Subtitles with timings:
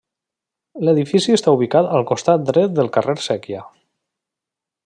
[0.87, 3.63] L'edifici està ubicat al costat dret del carrer Séquia.